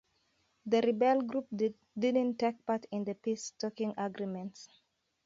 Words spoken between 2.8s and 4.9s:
in the peace talking agreements.